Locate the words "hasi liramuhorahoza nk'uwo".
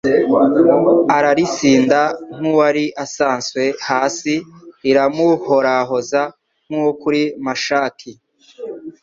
3.87-6.91